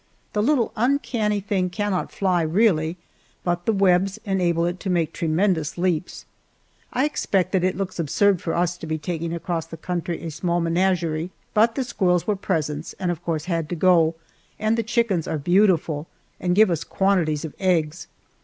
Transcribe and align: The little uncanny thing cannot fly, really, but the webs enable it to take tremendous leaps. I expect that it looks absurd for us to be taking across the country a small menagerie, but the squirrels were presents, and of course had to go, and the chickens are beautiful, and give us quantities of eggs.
The 0.33 0.41
little 0.41 0.71
uncanny 0.75 1.39
thing 1.41 1.69
cannot 1.69 2.11
fly, 2.11 2.41
really, 2.41 2.97
but 3.43 3.67
the 3.67 3.71
webs 3.71 4.17
enable 4.25 4.65
it 4.65 4.79
to 4.79 4.89
take 4.91 5.13
tremendous 5.13 5.77
leaps. 5.77 6.25
I 6.91 7.05
expect 7.05 7.51
that 7.51 7.63
it 7.63 7.77
looks 7.77 7.99
absurd 7.99 8.41
for 8.41 8.55
us 8.55 8.77
to 8.77 8.87
be 8.87 8.97
taking 8.97 9.31
across 9.31 9.67
the 9.67 9.77
country 9.77 10.23
a 10.23 10.31
small 10.31 10.59
menagerie, 10.59 11.29
but 11.53 11.75
the 11.75 11.83
squirrels 11.83 12.25
were 12.25 12.35
presents, 12.35 12.93
and 12.97 13.11
of 13.11 13.23
course 13.23 13.45
had 13.45 13.69
to 13.69 13.75
go, 13.75 14.15
and 14.57 14.75
the 14.75 14.81
chickens 14.81 15.27
are 15.27 15.37
beautiful, 15.37 16.07
and 16.39 16.55
give 16.55 16.71
us 16.71 16.83
quantities 16.83 17.45
of 17.45 17.53
eggs. 17.59 18.07